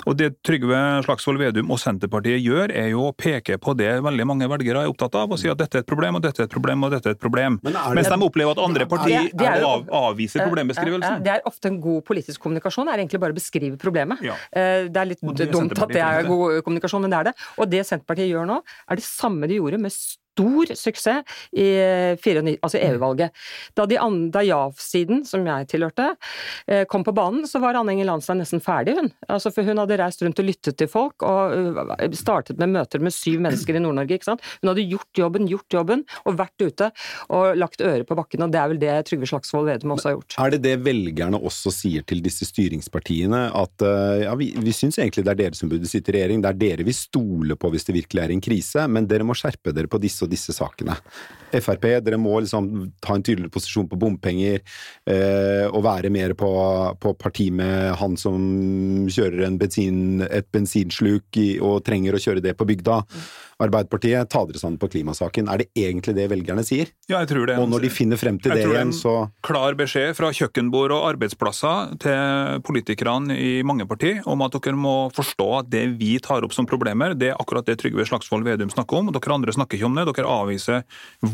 [0.06, 0.78] Og Det Trygve
[1.08, 4.94] Slagsvold Vedum og Senterpartiet gjør, er jo å peke på det veldig mange velgere er
[4.94, 6.94] opptatt av, og si at dette er et problem, og dette er et problem, og
[6.94, 7.58] dette er et problem.
[7.66, 11.26] Det, Mens de opplever at andre partier av, avviser problembeskrivelsen.
[11.26, 14.22] Det er ofte en god politisk kommunikasjon, er egentlig bare bare beskrive problemet.
[14.22, 14.36] Ja.
[14.52, 17.34] Eh, det er litt dumt at det er god kommunikasjon, men det er det.
[17.58, 19.92] Og det Senterpartiet gjør nå, er det samme de gjorde med
[20.32, 21.66] stor suksess i
[22.16, 22.84] altså mm.
[22.88, 23.32] EU-valget.
[23.76, 26.12] Da, da ja-siden, som jeg tilhørte,
[26.66, 29.10] eh, kom på banen, så var Anne Inger Landstein nesten ferdig, hun.
[29.28, 33.02] Altså, for hun hadde reist rundt og lyttet til folk, og uh, startet med møter
[33.02, 34.18] med syv mennesker i Nord-Norge.
[34.18, 34.44] ikke sant?
[34.62, 36.90] Hun hadde gjort jobben, gjort jobben, og vært ute
[37.32, 38.44] og lagt øret på bakken.
[38.46, 40.38] Og det er vel det Trygve Slagsvold Vedum også har gjort.
[40.42, 43.84] Er det det velgerne også sier til disse styringspartiene, at
[44.22, 46.60] ja, vi, vi syns egentlig det er dere som burde sitte i regjering, det er
[46.60, 49.90] dere vi stoler på hvis det virkelig er en krise, men dere må skjerpe dere
[49.90, 50.96] på disse og disse sakene.
[51.52, 52.68] Frp, dere må liksom
[53.04, 54.62] ta en tydeligere posisjon på bompenger,
[55.04, 56.50] eh, og være mer på,
[57.02, 58.40] på, parti med han som
[59.12, 63.02] kjører bensin, et bensinsluk i, og trenger å kjøre det på bygda.
[63.62, 65.48] Arbeiderpartiet, ta dere sammen på klimasaken.
[65.52, 66.90] Er det egentlig det velgerne sier?
[67.10, 67.58] Ja, jeg tror det.
[67.62, 71.94] Og når de finner frem til det igjen, så Klar beskjed fra kjøkkenbord og arbeidsplasser
[72.02, 76.54] til politikerne i mange partier om at dere må forstå at det vi tar opp
[76.56, 79.12] som problemer, det er akkurat det Trygve Slagsvold Vedum snakker om.
[79.14, 80.06] Dere andre snakker ikke om det.
[80.10, 80.82] Dere avviser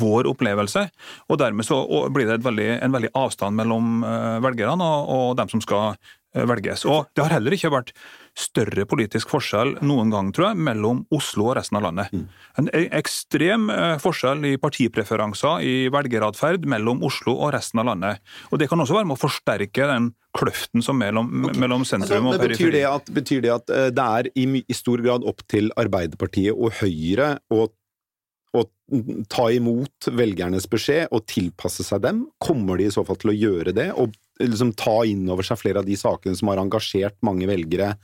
[0.01, 0.89] vår opplevelse.
[1.29, 1.83] og Dermed så
[2.15, 5.97] blir det veldig, en veldig avstand mellom eh, velgerne og, og dem som skal
[6.35, 6.87] eh, velges.
[6.89, 7.95] Og Det har heller ikke vært
[8.39, 12.13] større politisk forskjell noen gang, tror jeg, mellom Oslo og resten av landet.
[12.15, 12.27] Mm.
[12.63, 12.71] En
[13.01, 18.23] ekstrem eh, forskjell i partipreferanser, i velgeratferd, mellom Oslo og resten av landet.
[18.53, 21.59] Og Det kan også være med å forsterke den kløften som mellom, okay.
[21.65, 22.69] mellom sentrum altså, og periferi.
[22.69, 25.73] Betyr det, at, betyr det at eh, det er i, i stor grad opp til
[25.81, 27.67] Arbeiderpartiet og Høyre å
[28.57, 28.65] å
[29.29, 32.23] ta imot velgernes beskjed og tilpasse seg dem?
[32.41, 33.91] Kommer de i så fall til å gjøre det?
[34.01, 37.95] Og liksom ta inn over seg flere av de sakene som har engasjert mange velgere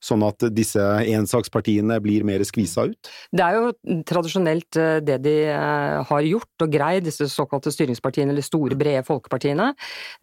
[0.00, 0.82] sånn at disse
[1.12, 3.10] ensakspartiene blir mer skvisa ut?
[3.32, 8.34] Det er jo tradisjonelt eh, det de eh, har gjort og greid, disse såkalte styringspartiene
[8.34, 9.70] eller store, brede folkepartiene.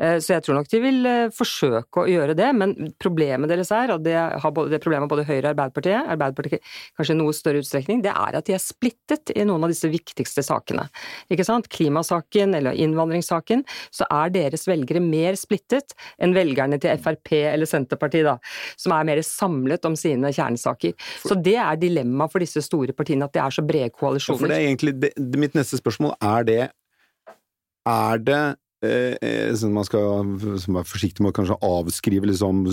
[0.01, 3.93] Eh, så jeg tror nok de vil forsøke å gjøre det, men problemet deres er,
[3.93, 6.63] og det det problemet både Høyre og Arbeiderpartiet, Arbeiderpartiet
[6.97, 9.89] kanskje i noe større utstrekning, det er at de er splittet i noen av disse
[9.91, 10.87] viktigste sakene.
[11.33, 11.69] Ikke sant?
[11.73, 13.63] Klimasaken eller innvandringssaken,
[13.93, 18.37] så er deres velgere mer splittet enn velgerne til Frp eller Senterpartiet, da,
[18.79, 20.93] som er mer samlet samlet om sine kjernesaker.
[21.23, 24.39] Så det er dilemmaet for disse store partiene, at det er så brede koalisjoner.
[24.39, 26.63] For det er egentlig det, Mitt neste spørsmål er det
[27.87, 32.65] Er det eh, sånn man skal være forsiktig med å kanskje avskrive liksom,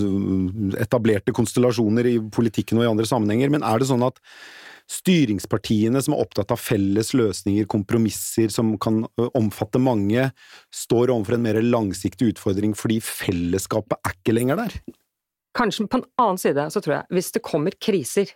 [0.80, 4.18] etablerte konstellasjoner i politikken og i andre sammenhenger, men er det sånn at
[4.90, 9.04] styringspartiene som er opptatt av felles løsninger, kompromisser som kan
[9.38, 10.26] omfatte mange,
[10.74, 14.76] står overfor en mer langsiktig utfordring fordi fellesskapet er ikke lenger der?
[15.54, 18.32] Kanskje på en annen side så tror jeg, hvis det kommer kriser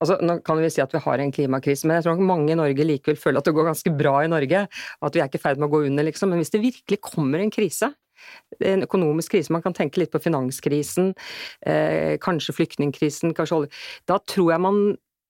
[0.00, 2.54] Altså, nå kan vi si at vi har en klimakrise, men jeg tror nok mange
[2.54, 4.62] i Norge likevel føler at det går ganske bra i Norge,
[4.96, 6.32] og at vi er ikke i ferd med å gå under, liksom.
[6.32, 7.90] Men hvis det virkelig kommer en krise,
[8.64, 11.12] en økonomisk krise, man kan tenke litt på finanskrisen,
[11.68, 13.70] eh, kanskje flyktningkrisen, kanskje olje
[14.08, 14.80] Da tror jeg man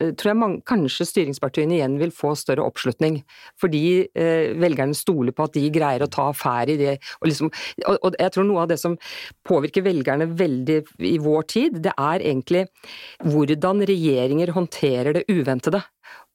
[0.01, 3.21] tror jeg man, kanskje styringspartiene igjen vil få større oppslutning.
[3.61, 6.97] Fordi eh, velgerne stoler på at de greier å ta affære i det.
[7.21, 7.53] Og, liksom,
[7.87, 8.97] og, og, jeg tror noe av det som
[9.47, 12.67] påvirker velgerne veldig i vår tid, det er egentlig
[13.27, 15.83] hvordan regjeringer håndterer det uventede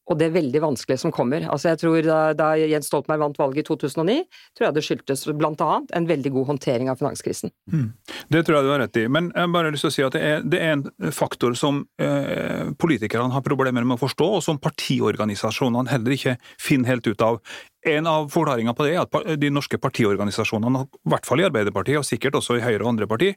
[0.06, 1.48] og det er veldig vanskelig som kommer.
[1.50, 4.18] Altså jeg tror Da, da Jens Stoltenberg vant valget i 2009,
[4.58, 5.70] tror jeg det skyldtes bl.a.
[5.98, 7.54] en veldig god håndtering av finanskrisen.
[7.72, 7.88] Mm.
[8.30, 9.08] Det tror jeg du har rett i.
[9.10, 11.56] Men jeg bare har lyst til å si at det er, det er en faktor
[11.58, 17.10] som eh, politikerne har problemer med å forstå, og som partiorganisasjonene heller ikke finner helt
[17.10, 17.42] ut av.
[17.86, 22.00] En av forklaringene på det er at de norske partiorganisasjonene, i hvert fall i Arbeiderpartiet,
[22.00, 23.36] og sikkert også i Høyre og andre partier,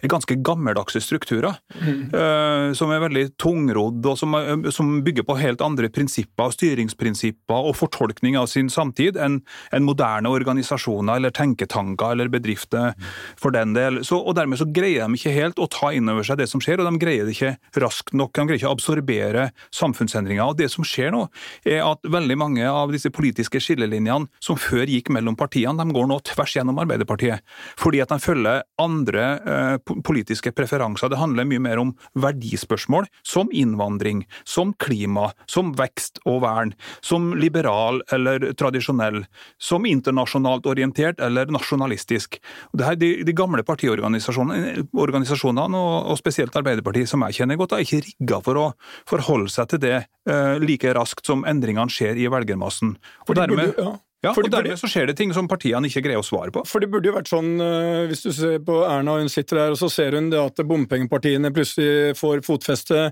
[0.00, 1.58] er ganske gammeldagse strukturer.
[1.76, 2.72] Mm.
[2.76, 7.76] Som er veldig tungrodd, og som, uh, som, bygger på helt andre prinsipper, styringsprinsipper og
[7.76, 9.38] fortolkning av sin samtid enn
[9.76, 12.96] en moderne organisasjoner eller tenketanker eller bedrifter
[13.40, 14.00] for den del.
[14.06, 16.62] Så, og Dermed så greier de ikke helt å ta inn over seg det som
[16.64, 18.32] skjer, og de greier det ikke raskt nok.
[18.36, 20.48] De greier ikke å absorbere samfunnsendringer.
[20.48, 21.26] Og Det som skjer nå,
[21.68, 25.92] er at veldig mange av disse politiske skillelinjene skillelinjene som før gikk mellom partiene, de
[25.94, 27.40] går nå tvers gjennom Arbeiderpartiet.
[27.78, 31.10] Fordi at de følger andre eh, politiske preferanser.
[31.10, 37.34] Det handler mye mer om verdispørsmål, som innvandring, som klima, som vekst og vern, som
[37.34, 39.24] liberal eller tradisjonell,
[39.58, 42.40] som internasjonalt orientert eller nasjonalistisk.
[42.72, 47.84] Det her, de, de gamle partiorganisasjonene og, og, spesielt Arbeiderpartiet, som jeg kjenner godt, er
[47.84, 48.66] ikke rigga for å
[49.08, 49.98] forholde seg til det
[50.62, 52.96] like raskt som endringene skjer i velgermassen.
[53.26, 53.96] Og dermed, ja.
[54.20, 56.60] Og Dermed så skjer det ting som partiene ikke greier å svare på.
[56.68, 59.72] For det burde jo vært sånn, uh, hvis du ser på Erna, hun sitter der,
[59.72, 63.06] og så ser hun det at bompengepartiene plutselig får fotfeste,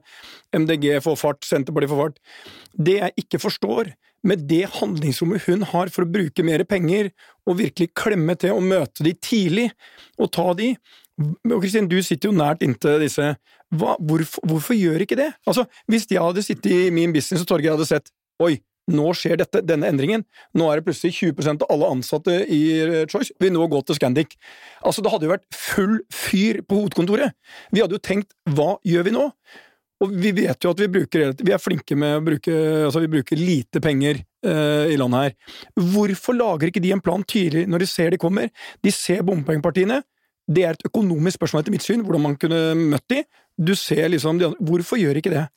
[0.53, 2.21] MDG får fart, Senterpartiet får fart.
[2.77, 3.95] Det jeg ikke forstår,
[4.29, 7.09] med det handlingsrommet hun har for å bruke mer penger,
[7.49, 9.71] og virkelig klemme til og møte de tidlig,
[10.21, 10.75] og ta de
[11.19, 13.33] og Kristin, du sitter jo nært inntil disse.
[13.75, 15.33] Hva, hvorfor, hvorfor, gjør ikke det?
[15.47, 19.39] Altså, Hvis jeg hadde sittet i min business og Torgeir hadde sett Oi, nå skjer
[19.41, 20.25] dette, denne endringen.
[20.57, 23.99] Nå er det plutselig 20% av alle ansatte i eh, Choice vil nå gå til
[23.99, 24.37] Scandic.
[24.87, 27.35] Altså, det hadde jo vært full fyr på hovedkontoret.
[27.75, 29.27] Vi hadde jo tenkt hva gjør vi nå?
[29.99, 32.53] Og vi vet jo at vi bruker Vi er flinke med å bruke
[32.85, 35.57] Altså, vi bruker lite penger uh, i landet her.
[35.97, 38.53] Hvorfor lager ikke de en plan tydelig når de ser de kommer?
[38.85, 39.99] De ser bompengepartiene.
[40.49, 42.63] Det er et økonomisk spørsmål etter mitt syn, hvordan man kunne
[42.95, 43.23] møtt de.
[43.59, 44.69] Du ser liksom de andre.
[44.71, 45.49] Hvorfor gjør ikke det?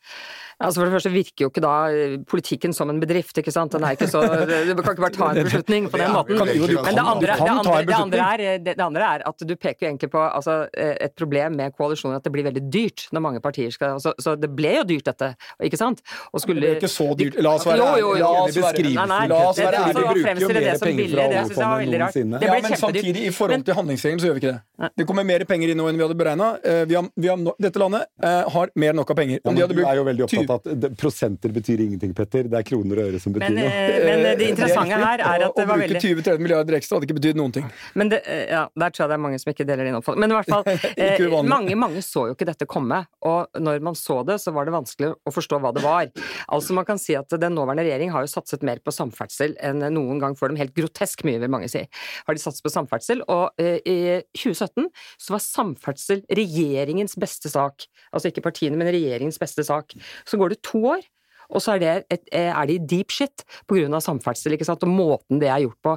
[0.62, 3.74] Altså For det første virker jo ikke da eh, politikken som en bedrift, ikke sant.
[3.74, 6.38] Den er ikke så, du kan ikke bare ta en beslutning på den måten.
[6.38, 9.90] Men det andre, det andre, det andre, er, det andre er at du peker jo
[9.90, 13.42] egentlig på altså, eh, et problem med koalisjonen, at det blir veldig dyrt når mange
[13.44, 15.32] partier skal altså, Så det ble jo dyrt, dette,
[15.66, 16.04] ikke sant?
[16.32, 17.40] Og skulle, det ble ikke så dyrt.
[17.42, 18.22] La oss være ærlige.
[18.22, 22.44] La oss være ærlige, vi bruker jo mer penger fra oljefondet noensinne.
[22.46, 24.92] Ja, men samtidig, i forhold til handlingsregelen, så gjør vi ikke det.
[24.98, 26.54] Det kommer mer penger inn nå enn vi hadde beregna.
[26.62, 29.42] Eh, dette landet har mer enn nok av penger.
[29.44, 32.48] Om de hadde brukt at det, prosenter betyr ingenting, Petter.
[32.52, 33.72] Det er kroner og øre som betyr men, noe.
[33.72, 36.98] Eh, men det interessante her er at det var veldig Å bruke 20-30 milliarder ekstra
[36.98, 37.68] hadde ikke betydd noen ting.
[38.00, 40.24] Men det, eh, ja, Der tror jeg det er mange som ikke deler din oppfatning.
[40.26, 40.66] Men i hvert fall,
[41.08, 43.02] eh, mange, mange så jo ikke dette komme.
[43.28, 46.12] Og når man så det, så var det vanskelig å forstå hva det var.
[46.52, 49.84] Altså Man kan si at den nåværende regjering har jo satset mer på samferdsel enn
[49.94, 50.62] noen gang før dem.
[50.62, 51.84] Helt grotesk mye, vil mange si.
[52.28, 53.24] Har de satset på samferdsel.
[53.32, 53.98] Og eh, i
[54.38, 54.90] 2017
[55.22, 57.81] så var samferdsel regjeringens beste sak.
[58.12, 59.96] Altså ikke partiene, men regjeringens beste sak.
[60.28, 61.04] Så går det to år.
[61.52, 64.00] og så er, det et, er de deep shit pga.
[64.00, 64.84] samferdsel ikke sant?
[64.88, 65.96] og måten det er gjort på.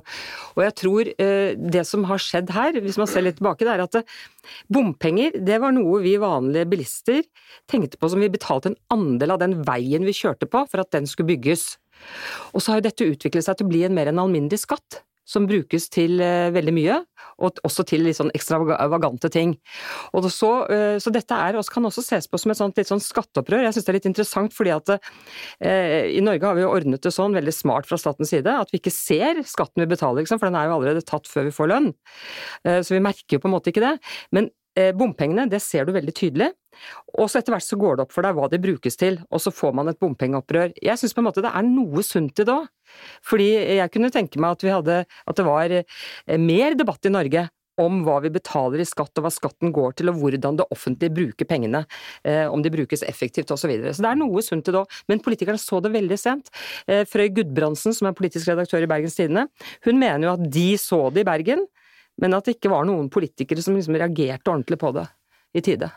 [0.57, 3.71] Og jeg tror eh, det som har skjedd her, hvis man ser litt tilbake, det
[3.71, 4.17] er at eh,
[4.67, 7.23] bompenger det var noe vi vanlige bilister
[7.71, 10.91] tenkte på som vi betalte en andel av den veien vi kjørte på for at
[10.91, 11.77] den skulle bygges.
[12.51, 15.05] Og så har jo dette utviklet seg til å bli en mer enn alminnelig skatt
[15.29, 16.99] som brukes til uh, veldig mye,
[17.45, 19.55] og også til litt sånn ekstravagante ting.
[20.29, 23.65] Så, uh, så dette er, kan også ses på som et sånt, litt sånn skatteopprør.
[23.65, 27.03] Jeg syns det er litt interessant fordi at eh, i Norge har vi jo ordnet
[27.03, 30.41] det sånn veldig smart fra statens side at vi ikke ser skatten vi betaler, liksom,
[30.41, 31.89] for den er jo allerede tatt før vi får lønn.
[32.65, 33.97] så vi merker jo på en måte ikke det.
[34.35, 34.51] Men
[34.99, 36.51] bompengene, det ser du veldig tydelig.
[37.15, 39.43] Og så etter hvert så går det opp for deg hva de brukes til, og
[39.43, 40.75] så får man et bompengeopprør.
[40.83, 42.71] Jeg syns på en måte det er noe sunt i det òg.
[43.27, 47.13] Fordi jeg kunne tenke meg at, vi hadde, at det var eh, mer debatt i
[47.13, 47.47] Norge
[47.81, 51.15] om hva vi betaler i skatt og hva skatten går til, og hvordan det offentlige
[51.15, 51.85] bruker pengene.
[52.23, 53.65] Eh, om de brukes effektivt osv.
[53.65, 53.95] Så, videre.
[53.97, 54.99] så det er noe sunt i det òg.
[55.11, 56.53] Men politikerne så det veldig sent.
[56.87, 59.49] Eh, Frøy Gudbrandsen, som er politisk redaktør i Bergens Tidende,
[59.87, 61.65] hun mener jo at de så det i Bergen,
[62.23, 65.07] men at det ikke var noen politikere som liksom reagerte ordentlig på det
[65.55, 65.91] i tide.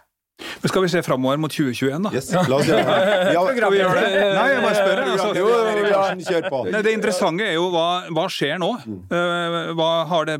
[0.61, 2.11] Men Skal vi se framover mot 2021, da?
[2.15, 3.07] Yes, la oss gjøre det.
[3.37, 4.21] Ja, skal vi gjøre det?
[4.37, 5.01] Nei, jeg bare spør.
[5.07, 5.47] Altså, jo,
[6.27, 6.61] kjør på.
[6.71, 8.71] Nei, det interessante er jo hva, hva skjer nå?
[8.85, 10.37] Eh, hva har det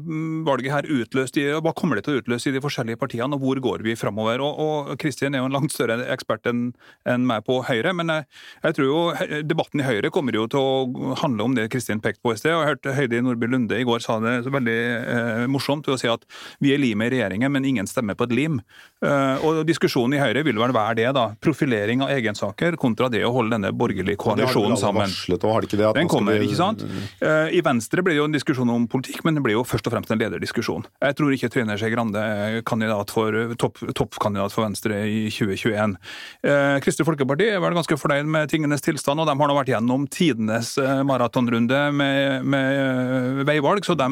[0.48, 3.44] valget her utløst i, hva kommer det til å utløse i de forskjellige partiene, og
[3.44, 4.44] hvor går vi framover?
[4.44, 6.70] Og Kristin er jo en langt større ekspert enn
[7.08, 8.28] en meg på Høyre, men jeg,
[8.64, 12.24] jeg, tror jo debatten i Høyre kommer jo til å handle om det Kristin pekte
[12.24, 12.54] på i sted.
[12.56, 15.98] og Jeg hørte Heidi Nordby Lunde i går sa det så veldig eh, morsomt ved
[15.98, 16.26] å si at
[16.64, 18.60] vi er limet i regjeringen, men ingen stemmer på et lim.
[19.06, 21.26] Eh, og diskusjonen i Høyre vil vel være det, da.
[21.44, 25.08] Profilering av egensaker kontra det å holde denne borgerlige koalisjonen sammen.
[25.08, 26.84] Varslet, har det ikke det Den kommer, ikke sant?
[27.22, 29.90] Eh, I Venstre blir det jo en diskusjon om politikk, men det blir jo først
[29.90, 30.86] og fremst en lederdiskusjon.
[31.04, 35.98] Jeg tror ikke Trine Skei Grande er kandidat for, topp, toppkandidat for Venstre i 2021.
[36.44, 39.74] Eh, Kristelig Folkeparti er vel ganske fornøyd med tingenes tilstand, og de har nå vært
[39.74, 44.10] gjennom tidenes eh, maratonrunde med, med, veivalg, så de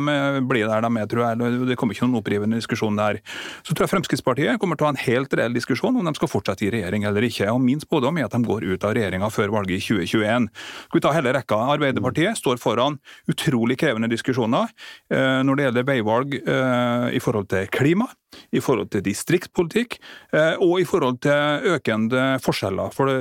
[0.47, 1.53] blir der de er, tror jeg.
[1.69, 3.21] Det kommer ikke noen opprivende diskusjon der.
[3.65, 6.31] Så tror jeg Fremskrittspartiet kommer til å ha en helt reell diskusjon om de skal
[6.31, 7.51] fortsette i regjering eller ikke.
[7.53, 10.49] Og Min spådom er at de går ut av regjeringa før valget i 2021.
[10.87, 11.61] Skal vi ta hele rekka?
[11.75, 12.97] Arbeiderpartiet står foran
[13.29, 14.71] utrolig krevende diskusjoner
[15.13, 18.09] eh, når det gjelder veivalg eh, i forhold til klima
[18.55, 19.97] i forhold til distriktspolitikk
[20.35, 22.93] eh, og i forhold til økende forskjeller.
[22.95, 23.11] For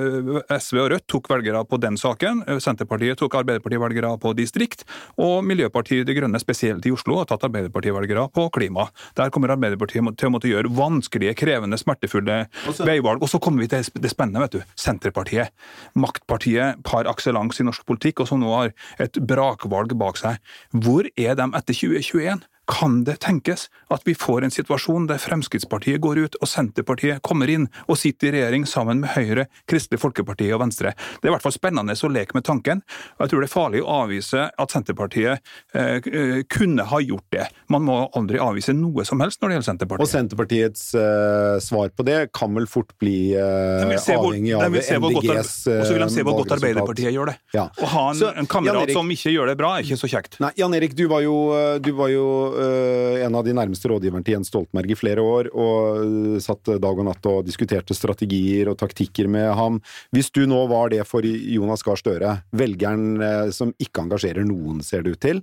[0.59, 4.85] SV og Rødt tok velgere på den saken, Senterpartiet tok Arbeiderparti-velgere på distrikt,
[5.21, 8.89] og Miljøpartiet De Grønne, spesielt i Oslo, har tatt Arbeiderparti-velgere på klima.
[9.19, 12.45] Der kommer Arbeiderpartiet til å måtte gjøre vanskelige, krevende, smertefulle
[12.85, 13.23] veivalg.
[13.25, 14.75] Og så kommer vi til det spennende, vet du.
[14.81, 15.55] Senterpartiet.
[15.99, 20.41] Maktpartiet par akselans i norsk politikk, og som nå har et brakvalg bak seg.
[20.75, 22.45] Hvor er de etter 2021?
[22.71, 27.51] Kan det tenkes at vi får en situasjon der Fremskrittspartiet går ut og Senterpartiet kommer
[27.53, 30.95] inn og sitter i regjering sammen med Høyre, Kristelig Folkeparti og Venstre?
[30.97, 32.81] Det er i hvert fall spennende å leke med tanken.
[33.21, 35.43] Jeg tror det er farlig å avvise at Senterpartiet
[35.77, 37.49] eh, eh, kunne ha gjort det.
[37.73, 40.07] Man må aldri avvise noe som helst når det gjelder Senterpartiet.
[40.07, 45.53] Og Senterpartiets eh, svar på det kan vel fort bli eh, avhengig av MDGs valgresultat.
[45.75, 47.37] Og så vil de se hvor godt Arbeiderpartiet gjør det.
[47.57, 47.69] Ja.
[47.69, 50.41] Å ha en, en kamerat som ikke gjør det bra, er ikke så kjekt.
[50.41, 51.37] Nei, Jan Erik, du var jo,
[51.85, 52.25] du var jo
[52.57, 56.73] uh, en av de nærmeste rådgiverne til Jens Stoltenberg i flere år, og uh, satt
[56.83, 59.81] dag og natt og diskuterte strategier og taktikker med ham.
[60.15, 65.05] Hvis du nå var det for Jonas Gahr Støre, velgeren som ikke engasjerer noen, ser
[65.05, 65.43] det ut til,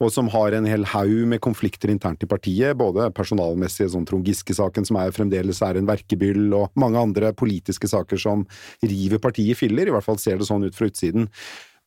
[0.00, 4.26] og som har en hel haug med konflikter internt i partiet, både personalmessig, sånn Trond
[4.26, 8.46] Giske-saken som er, fremdeles er en verkebyll, og mange andre politiske saker som
[8.84, 11.28] river partiet i filler, i hvert fall ser det sånn ut fra utsiden.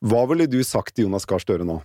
[0.04, 1.78] Hva ville du sagt til Jonas Gahr Støre nå?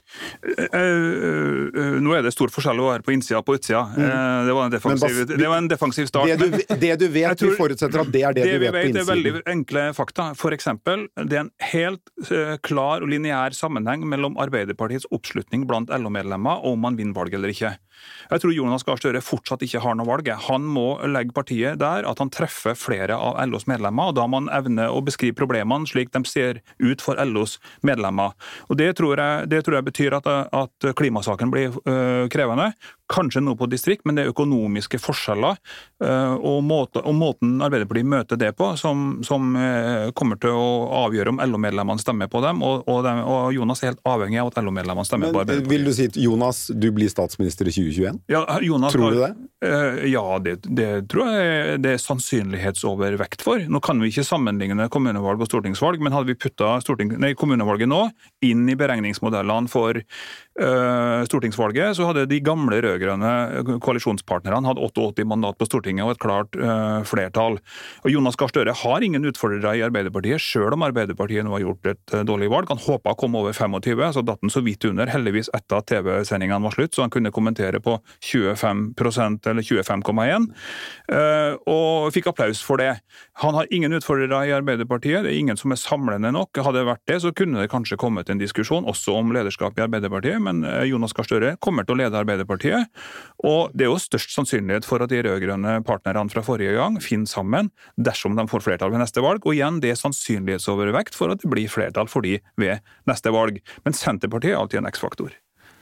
[0.44, 3.86] Uh, uh, uh, nå er det stor forskjell å være på innsida og på utsida.
[3.96, 4.48] Mm.
[4.48, 6.30] det, var defensiv, det, var en defensiv, start.
[6.30, 8.74] Det du, det du vet, tror, vi forutsetter at det er det, det du vet,
[8.74, 9.00] vet på innsiden.
[9.00, 10.30] Det er veldig enkle fakta.
[10.40, 12.34] For eksempel, det er en helt
[12.66, 17.56] klar og lineær sammenheng mellom Arbeiderpartiets oppslutning blant LO-medlemmer og om man vinner valget eller
[17.56, 17.76] ikke.
[18.30, 20.30] Jeg tror Jonas Gahr Støre fortsatt ikke har noe valg.
[20.50, 24.44] Han må legge partiet der at han treffer flere av LOs medlemmer, og da må
[24.44, 28.36] han evne å beskrive problemene slik de ser ut for LOs medlemmer.
[28.70, 32.72] Og Det tror jeg, det tror jeg betyr at, at klimasaken blir øh, krevende
[33.10, 35.58] kanskje noe på distrikt, men det er økonomiske forskjeller
[36.04, 40.70] eh, og, måte, og måten Arbeiderpartiet møter det på, som, som eh, kommer til å
[41.04, 42.64] avgjøre om LO-medlemmene stemmer på dem.
[42.66, 43.24] Og, og, dem.
[43.26, 45.74] og, Jonas er helt avhengig av at LO-medlemmene stemmer men, på Arbeiderpartiet.
[45.74, 48.22] Vil du si at Jonas, du blir statsminister i 2021?
[48.32, 49.34] Ja, Jonas, tror du det?
[50.08, 53.66] Ja, det, det, tror jeg det er sannsynlighetsovervekt for.
[53.68, 56.78] Nå kan vi ikke sammenligne kommunevalg og stortingsvalg, men hadde vi putta
[57.40, 58.06] kommunevalget nå
[58.46, 60.00] inn i beregningsmodellene for
[61.30, 66.58] stortingsvalget, så hadde de gamle rød-grønne koalisjonspartnerne hatt 88 mandat på Stortinget og et klart
[66.60, 67.60] uh, flertall.
[68.04, 71.92] Og Jonas Gahr Støre har ingen utfordrere i Arbeiderpartiet, sjøl om Arbeiderpartiet nå har gjort
[71.94, 72.72] et uh, dårlig valg.
[72.74, 75.90] Han håpa å komme over 25, så datt han så vidt under, heldigvis etter at
[75.92, 80.48] TV-sendingene var slutt, så han kunne kommentere på 25% eller 25,1,
[81.70, 82.92] og fikk applaus for det.
[83.44, 86.58] Han har ingen utfordrere i Arbeiderpartiet, det er ingen som er samlende nok.
[86.60, 89.86] Hadde det vært det, så kunne det kanskje kommet en diskusjon også om lederskap i
[89.86, 92.90] Arbeiderpartiet, men eh, Jonas Gahr Støre kommer til å lede Arbeiderpartiet.
[93.48, 97.30] Og det er jo størst sannsynlighet for at de rød-grønne partnerne fra forrige gang finner
[97.30, 99.46] sammen dersom de får flertall ved neste valg.
[99.46, 103.62] Og igjen, det er sannsynlighetsovervekt for at det blir flertall for de ved neste valg.
[103.86, 105.38] Men Senterpartiet er alltid en X-faktor.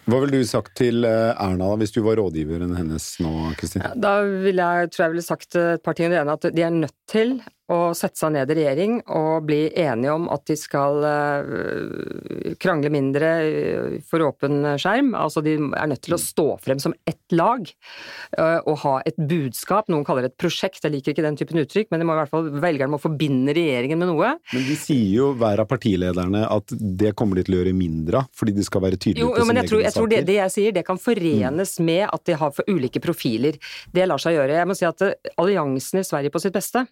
[0.07, 3.83] Hva ville du sagt til Erna Erna hvis du var rådgiveren hennes nå, Kristin?
[3.99, 6.13] Da ville jeg, tror jeg ville sagt et par ting.
[6.13, 7.35] Det ene at de er nødt til
[7.73, 12.91] å sette seg ned i regjering og bli enige om at de skal uh, krangle
[12.93, 13.31] mindre
[14.07, 15.11] for åpen skjerm.
[15.17, 17.67] Altså de er nødt til å stå frem som ett lag
[18.37, 19.91] uh, og ha et budskap.
[19.91, 22.21] Noen kaller det et prosjekt, jeg liker ikke den typen uttrykk, men det må i
[22.21, 24.33] hvert fall velgerne må forbinde regjeringen med noe.
[24.53, 28.23] Men de sier jo hver av partilederne at det kommer de til å gjøre mindre
[28.23, 29.83] av, fordi de skal være tydelige jo, på sine egne saker.
[29.87, 31.89] Jeg tror det, det, jeg sier, det kan forenes mm.
[31.91, 33.59] med at de har for ulike profiler.
[33.91, 34.55] Det lar seg gjøre.
[34.61, 35.03] Jeg må si at
[35.35, 36.87] alliansen i Sverige på sitt beste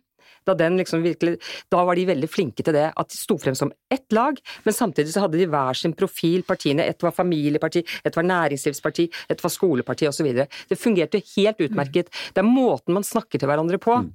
[0.45, 1.35] da den liksom virkelig
[1.71, 4.75] Da var de veldig flinke til det, at de sto frem som ett lag, men
[4.75, 6.85] samtidig så hadde de hver sin profil, partiene.
[6.85, 10.29] Ett var familieparti, ett var næringslivsparti, ett var skoleparti osv.
[10.69, 12.11] Det fungerte helt utmerket.
[12.33, 14.09] Det er måten man snakker til hverandre på, mm.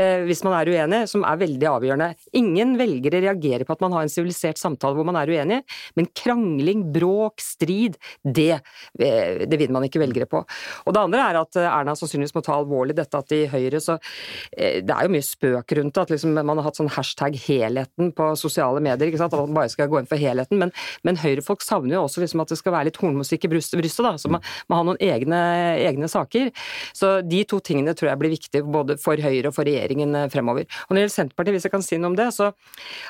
[0.00, 2.10] eh, hvis man er uenig, som er veldig avgjørende.
[2.38, 5.60] Ingen velgere reagerer på at man har en sivilisert samtale hvor man er uenig,
[5.98, 8.60] men krangling, bråk, strid, det,
[8.98, 10.42] eh, det vinner man ikke velgere på.
[10.86, 13.98] Og det andre er at Erna sannsynligvis må ta alvorlig dette at i Høyre så
[13.98, 17.36] eh, Det er jo mye spøk spøk rundt at liksom man har hatt sånn hashtag
[17.36, 19.08] 'helheten' på sosiale medier.
[19.08, 19.32] ikke sant?
[19.32, 20.58] At man bare skal gå inn for helheten.
[20.58, 20.72] Men,
[21.04, 24.04] men høyrefolk savner jo også liksom at det skal være litt hornmusikk i brystet, brystet
[24.04, 25.40] da, så man, må har noen egne,
[25.78, 26.50] egne, saker.
[26.94, 30.28] Så de to tingene tror jeg blir viktige både for Høyre og for regjeringen eh,
[30.32, 30.64] fremover.
[30.88, 32.52] Og når det gjelder Senterpartiet, hvis jeg kan si noe om det, så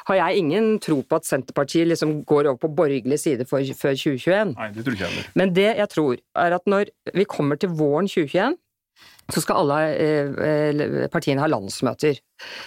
[0.09, 3.95] har jeg ingen tro på at Senterpartiet liksom går over på borgerlig side for, før
[3.95, 4.55] 2021.
[4.57, 5.35] Nei, det tror ikke jeg heller.
[5.39, 8.59] Men det jeg tror, er at når vi kommer til våren 2021
[9.29, 12.17] så skal alle eh, eh, partiene ha landsmøter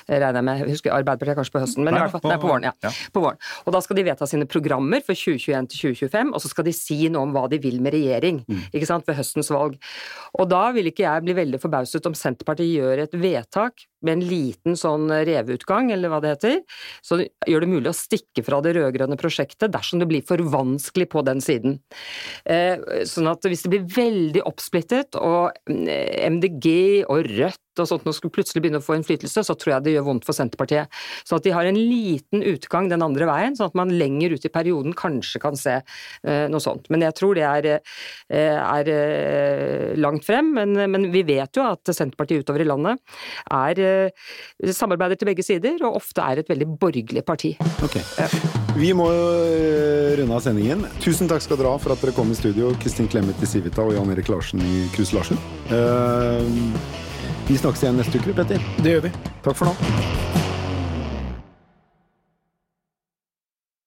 [0.07, 0.63] regner jeg med.
[0.63, 2.67] Jeg husker Arbeiderpartiet kanskje på høsten, men nei, i hvert fall, på, nei, på, våren,
[2.69, 2.73] ja.
[2.85, 2.93] ja.
[3.13, 3.41] på våren.
[3.65, 6.75] Og da skal de vedta sine programmer for 2021 til 2025, og så skal de
[6.75, 8.67] si noe om hva de vil med regjering mm.
[8.71, 9.77] ikke sant, ved høstens valg.
[10.39, 14.25] Og da vil ikke jeg bli veldig forbauset om Senterpartiet gjør et vedtak med en
[14.25, 16.57] liten sånn reveutgang, eller hva det heter,
[17.05, 21.07] så gjør det mulig å stikke fra det rød-grønne prosjektet dersom det blir for vanskelig
[21.11, 21.77] på den siden.
[22.45, 26.67] Eh, sånn at hvis det blir veldig oppsplittet, og MDG
[27.05, 29.85] mm, og Rødt og sånt nå skulle plutselig begynne å få innflytelse, så tror jeg
[29.85, 30.91] det gjør vondt for Senterpartiet.
[31.27, 34.47] Så at de har en liten utgang den andre veien, sånn at man lenger ut
[34.47, 36.89] i perioden kanskje kan se uh, noe sånt.
[36.91, 40.51] Men jeg tror det er, uh, er uh, langt frem.
[40.57, 42.99] Men, men, vi vet jo at Senterpartiet utover i landet
[43.51, 44.11] er
[44.75, 47.53] samarbeider til begge sider, og ofte er et veldig borgerlig parti.
[47.83, 48.03] Okay.
[48.77, 50.85] Vi må runde av sendingen.
[51.03, 53.83] Tusen takk skal dere ha for at dere kom i studio, Kristin Clemet i Civita
[53.83, 55.39] og Jan Erik Larsen i Krus Larsen.
[55.71, 57.10] Uh,
[57.47, 58.69] vi snakkes igjen neste uke, Petter.
[58.83, 59.15] Det gjør vi.
[59.43, 60.40] Takk for nå.